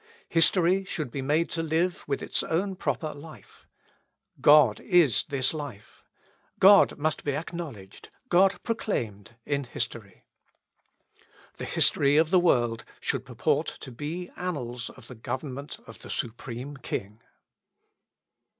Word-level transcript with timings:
History 0.29 0.83
should 0.83 1.11
be 1.11 1.21
made 1.21 1.51
to 1.51 1.61
live 1.61 2.03
with 2.07 2.23
its 2.23 2.41
own 2.41 2.75
proper 2.75 3.13
life. 3.13 3.67
God 4.41 4.79
is 4.79 5.25
this 5.29 5.53
life. 5.53 6.03
God 6.57 6.97
must 6.97 7.23
be 7.23 7.33
acknowledged 7.35 8.09
God 8.27 8.55
proclaimed 8.63 9.35
in 9.45 9.63
history. 9.63 10.25
The 11.57 11.65
history 11.65 12.17
of 12.17 12.31
the 12.31 12.39
world 12.39 12.83
should 12.99 13.27
purport 13.27 13.67
to 13.81 13.91
be 13.91 14.31
annals 14.35 14.89
of 14.89 15.07
the 15.07 15.13
government 15.13 15.77
of 15.85 15.99
the 15.99 16.09
Supreme 16.09 16.77
King. 16.77 17.21